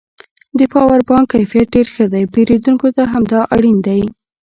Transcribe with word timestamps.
د 0.59 0.61
پاور 0.73 0.99
بانک 1.09 1.25
کیفیت 1.33 1.67
ډېر 1.75 1.87
ښه 1.93 2.05
دی 2.13 2.23
پېرودونکو 2.33 2.87
ته 2.95 3.03
همدا 3.13 3.39
اړین 3.55 3.77
دی 3.87 4.01